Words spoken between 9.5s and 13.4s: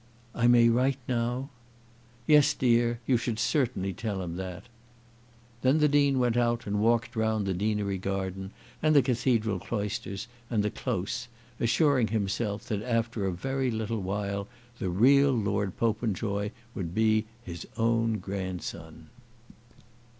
cloisters, and the close, assuring himself that after a